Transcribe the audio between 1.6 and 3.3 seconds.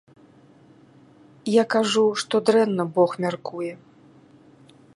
кажу, што дрэнна бог